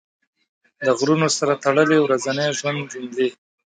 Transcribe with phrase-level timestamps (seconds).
[0.85, 3.27] د غرونو سره تړلې ورځني ژوند جملې